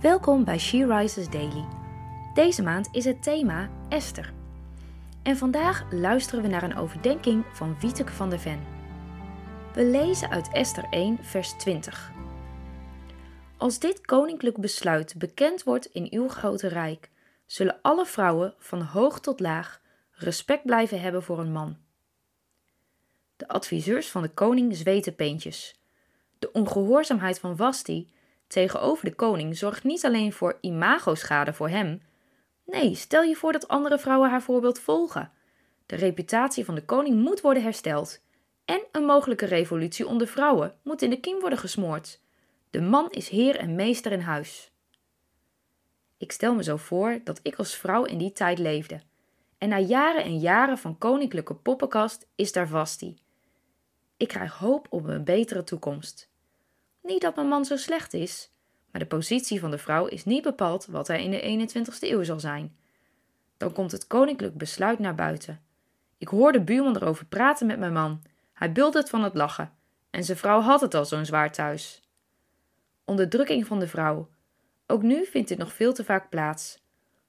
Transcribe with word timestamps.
Welkom 0.00 0.44
bij 0.44 0.58
She 0.58 0.86
Rises 0.86 1.28
Daily. 1.28 1.64
Deze 2.34 2.62
maand 2.62 2.88
is 2.92 3.04
het 3.04 3.22
thema 3.22 3.70
Esther. 3.88 4.32
En 5.22 5.36
vandaag 5.36 5.92
luisteren 5.92 6.42
we 6.42 6.48
naar 6.48 6.62
een 6.62 6.76
overdenking 6.76 7.44
van 7.52 7.76
Wieteke 7.80 8.12
van 8.12 8.30
der 8.30 8.38
Ven. 8.38 8.66
We 9.74 9.84
lezen 9.84 10.30
uit 10.30 10.52
Esther 10.52 10.86
1, 10.90 11.18
vers 11.24 11.52
20. 11.52 12.12
Als 13.56 13.78
dit 13.78 14.06
koninklijk 14.06 14.56
besluit 14.60 15.14
bekend 15.18 15.62
wordt 15.62 15.86
in 15.86 16.06
uw 16.10 16.28
grote 16.28 16.68
rijk, 16.68 17.10
zullen 17.46 17.78
alle 17.82 18.06
vrouwen 18.06 18.54
van 18.58 18.82
hoog 18.82 19.20
tot 19.20 19.40
laag 19.40 19.80
respect 20.10 20.64
blijven 20.64 21.00
hebben 21.00 21.22
voor 21.22 21.38
een 21.38 21.52
man. 21.52 21.76
De 23.36 23.48
adviseurs 23.48 24.10
van 24.10 24.22
de 24.22 24.30
koning 24.30 24.76
zweten 24.76 25.14
peentjes. 25.14 25.80
De 26.38 26.52
ongehoorzaamheid 26.52 27.38
van 27.38 27.56
Vasti 27.56 28.16
tegenover 28.48 29.04
de 29.04 29.14
koning 29.14 29.56
zorgt 29.56 29.84
niet 29.84 30.04
alleen 30.04 30.32
voor 30.32 30.58
imagoschade 30.60 31.52
voor 31.52 31.68
hem. 31.68 32.02
Nee, 32.64 32.94
stel 32.94 33.22
je 33.22 33.36
voor 33.36 33.52
dat 33.52 33.68
andere 33.68 33.98
vrouwen 33.98 34.30
haar 34.30 34.42
voorbeeld 34.42 34.80
volgen. 34.80 35.32
De 35.86 35.96
reputatie 35.96 36.64
van 36.64 36.74
de 36.74 36.84
koning 36.84 37.22
moet 37.22 37.40
worden 37.40 37.62
hersteld. 37.62 38.20
En 38.64 38.82
een 38.92 39.04
mogelijke 39.04 39.46
revolutie 39.46 40.06
onder 40.06 40.26
vrouwen 40.26 40.74
moet 40.82 41.02
in 41.02 41.10
de 41.10 41.20
kiem 41.20 41.40
worden 41.40 41.58
gesmoord. 41.58 42.20
De 42.70 42.80
man 42.80 43.10
is 43.10 43.28
heer 43.28 43.56
en 43.56 43.74
meester 43.74 44.12
in 44.12 44.20
huis. 44.20 44.72
Ik 46.18 46.32
stel 46.32 46.54
me 46.54 46.62
zo 46.62 46.76
voor 46.76 47.20
dat 47.24 47.40
ik 47.42 47.56
als 47.56 47.76
vrouw 47.76 48.04
in 48.04 48.18
die 48.18 48.32
tijd 48.32 48.58
leefde. 48.58 49.00
En 49.58 49.68
na 49.68 49.78
jaren 49.78 50.24
en 50.24 50.38
jaren 50.38 50.78
van 50.78 50.98
koninklijke 50.98 51.54
poppenkast 51.54 52.26
is 52.34 52.52
daar 52.52 52.68
Vasti. 52.68 53.16
Ik 54.16 54.28
krijg 54.28 54.58
hoop 54.58 54.86
op 54.90 55.06
een 55.06 55.24
betere 55.24 55.64
toekomst. 55.64 56.30
Niet 57.08 57.20
dat 57.20 57.34
mijn 57.34 57.48
man 57.48 57.64
zo 57.64 57.76
slecht 57.76 58.14
is, 58.14 58.50
maar 58.90 59.00
de 59.00 59.06
positie 59.06 59.60
van 59.60 59.70
de 59.70 59.78
vrouw 59.78 60.06
is 60.06 60.24
niet 60.24 60.42
bepaald 60.42 60.86
wat 60.86 61.06
hij 61.06 61.24
in 61.24 61.30
de 61.30 61.68
21ste 61.68 62.08
eeuw 62.08 62.22
zal 62.22 62.40
zijn. 62.40 62.76
Dan 63.56 63.72
komt 63.72 63.92
het 63.92 64.06
koninklijk 64.06 64.58
besluit 64.58 64.98
naar 64.98 65.14
buiten. 65.14 65.60
Ik 66.18 66.28
hoor 66.28 66.52
de 66.52 66.60
buurman 66.60 66.96
erover 66.96 67.26
praten 67.26 67.66
met 67.66 67.78
mijn 67.78 67.92
man. 67.92 68.22
Hij 68.52 68.70
het 68.74 69.08
van 69.08 69.22
het 69.22 69.34
lachen. 69.34 69.72
En 70.10 70.24
zijn 70.24 70.38
vrouw 70.38 70.60
had 70.60 70.80
het 70.80 70.94
al 70.94 71.04
zo'n 71.04 71.24
zwaar 71.24 71.52
thuis. 71.52 72.02
Onderdrukking 73.04 73.66
van 73.66 73.78
de 73.78 73.88
vrouw. 73.88 74.28
Ook 74.86 75.02
nu 75.02 75.26
vindt 75.26 75.48
dit 75.48 75.58
nog 75.58 75.72
veel 75.72 75.92
te 75.92 76.04
vaak 76.04 76.30
plaats. 76.30 76.82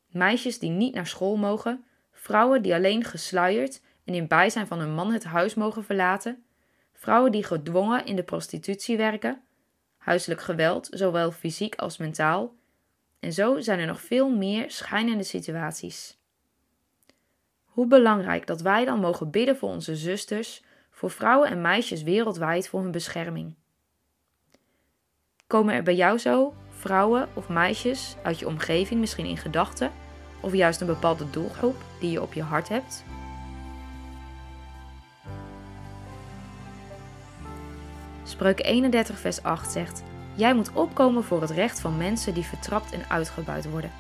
Meisjes 0.08 0.59
die 0.59 0.69
niet 0.69 0.93
naar 0.93 1.08
school 1.08 1.36
mogen, 1.36 1.86
vrouwen 2.11 2.61
die 2.61 2.73
alleen 2.73 3.03
gesluierd 3.03 3.81
en 4.05 4.14
in 4.14 4.27
bijzijn 4.27 4.67
van 4.67 4.80
hun 4.80 4.93
man 4.93 5.11
het 5.11 5.23
huis 5.23 5.53
mogen 5.53 5.83
verlaten, 5.83 6.43
vrouwen 6.93 7.31
die 7.31 7.43
gedwongen 7.43 8.05
in 8.05 8.16
de 8.16 8.23
prostitutie 8.23 8.97
werken, 8.97 9.43
huiselijk 10.00 10.42
geweld, 10.42 10.88
zowel 10.92 11.31
fysiek 11.31 11.75
als 11.75 11.97
mentaal. 11.97 12.53
En 13.19 13.33
zo 13.33 13.59
zijn 13.59 13.80
er 13.80 13.86
nog 13.86 14.02
veel 14.02 14.30
meer 14.30 14.72
schijnende 14.72 15.23
situaties. 15.23 16.17
Hoe 17.66 17.88
belangrijk 17.88 18.47
dat 18.47 18.61
wij 18.61 18.86
dan 18.86 19.00
mogen 19.00 19.31
bidden 19.31 19.58
voor 19.58 19.70
onze 19.70 19.95
zusters, 19.95 20.64
voor 20.89 21.11
vrouwen 21.11 21.50
en 21.50 21.61
meisjes 21.61 22.03
wereldwijd 22.03 22.67
voor 22.67 22.81
hun 22.81 22.92
bescherming. 22.92 23.55
Komen 25.47 25.73
er 25.73 25.83
bij 25.83 25.95
jou 25.95 26.17
zo 26.17 26.53
vrouwen 26.70 27.30
of 27.33 27.50
meisjes 27.50 28.16
uit 28.23 28.39
je 28.39 28.47
omgeving 28.47 29.00
misschien 29.00 29.25
in 29.25 29.38
gedachten, 29.38 29.92
of 30.42 30.53
juist 30.53 30.81
een 30.81 30.88
bepaalde 30.88 31.30
doelgroep 31.30 31.75
die 32.00 32.11
je 32.11 32.22
op 32.22 32.33
je 32.33 32.44
hart 32.44 32.70
hebt? 32.70 33.03
Spreuk 38.30 38.66
31 38.66 39.19
vers 39.19 39.44
8 39.44 39.72
zegt: 39.72 40.03
Jij 40.35 40.53
moet 40.53 40.73
opkomen 40.73 41.23
voor 41.23 41.41
het 41.41 41.49
recht 41.49 41.80
van 41.80 41.97
mensen 41.97 42.33
die 42.33 42.44
vertrapt 42.44 42.91
en 42.91 43.09
uitgebuit 43.09 43.69
worden. 43.69 43.91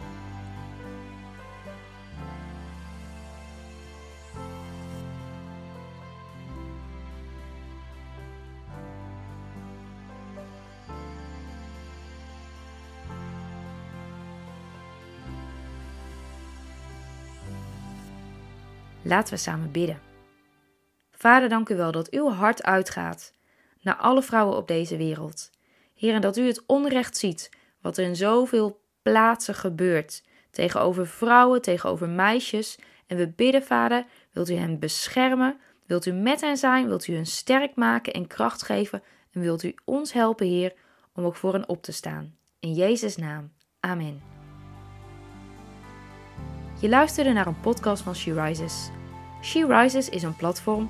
Laten 19.01 19.33
we 19.33 19.39
samen 19.39 19.71
bidden. 19.71 19.99
Vader, 21.11 21.49
dank 21.49 21.69
u 21.69 21.75
wel 21.75 21.91
dat 21.91 22.09
uw 22.09 22.29
hart 22.29 22.63
uitgaat 22.63 23.37
naar 23.81 23.95
alle 23.95 24.21
vrouwen 24.21 24.57
op 24.57 24.67
deze 24.67 24.97
wereld. 24.97 25.51
Heer, 25.95 26.13
en 26.13 26.21
dat 26.21 26.37
u 26.37 26.47
het 26.47 26.63
onrecht 26.65 27.17
ziet, 27.17 27.49
wat 27.81 27.97
er 27.97 28.05
in 28.05 28.15
zoveel 28.15 28.81
plaatsen 29.01 29.55
gebeurt, 29.55 30.23
tegenover 30.51 31.07
vrouwen, 31.07 31.61
tegenover 31.61 32.09
meisjes. 32.09 32.77
En 33.07 33.17
we 33.17 33.27
bidden, 33.27 33.63
Vader, 33.63 34.05
wilt 34.31 34.49
u 34.49 34.53
hen 34.53 34.79
beschermen, 34.79 35.59
wilt 35.85 36.05
u 36.05 36.11
met 36.11 36.41
hen 36.41 36.57
zijn, 36.57 36.87
wilt 36.87 37.07
u 37.07 37.13
hen 37.15 37.25
sterk 37.25 37.75
maken 37.75 38.13
en 38.13 38.27
kracht 38.27 38.63
geven 38.63 39.03
en 39.31 39.41
wilt 39.41 39.63
u 39.63 39.75
ons 39.85 40.13
helpen, 40.13 40.47
Heer, 40.47 40.73
om 41.13 41.25
ook 41.25 41.35
voor 41.35 41.53
hen 41.53 41.69
op 41.69 41.83
te 41.83 41.91
staan. 41.91 42.35
In 42.59 42.73
Jezus' 42.73 43.17
naam. 43.17 43.51
Amen. 43.79 44.21
Je 46.81 46.89
luisterde 46.89 47.31
naar 47.31 47.47
een 47.47 47.59
podcast 47.59 48.03
van 48.03 48.15
She 48.15 48.41
Rises. 48.41 48.89
She 49.41 49.65
Rises 49.65 50.09
is 50.09 50.23
een 50.23 50.35
platform 50.35 50.89